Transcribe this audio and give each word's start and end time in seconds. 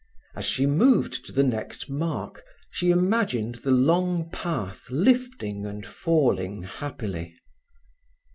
As 0.33 0.45
she 0.45 0.65
moved 0.65 1.27
to 1.27 1.31
the 1.31 1.43
next 1.43 1.87
mark 1.87 2.43
she 2.71 2.89
imagined 2.89 3.59
the 3.63 3.69
long 3.69 4.31
path 4.31 4.89
lifting 4.89 5.63
and 5.67 5.85
falling 5.85 6.63
happily. 6.63 7.35